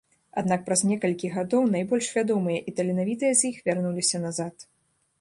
Аднак 0.41 0.63
праз 0.69 0.81
некалькі 0.91 1.29
гадоў 1.35 1.69
найбольш 1.77 2.09
вядомыя 2.17 2.59
і 2.69 2.75
таленавітыя 2.81 3.31
з 3.43 3.55
іх 3.55 3.63
вярнуліся 3.71 4.27
назад. 4.29 4.71